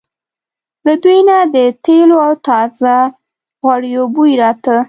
[0.85, 2.95] له دوی نه د تېلو او تازه
[3.61, 4.75] غوړیو بوی راته.